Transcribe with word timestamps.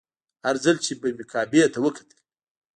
هر 0.45 0.55
ځل 0.63 0.75
چې 0.85 0.91
به 0.99 1.07
مې 1.17 1.25
کعبې 1.31 1.61
ته 1.73 1.79
وکتل. 1.85 2.17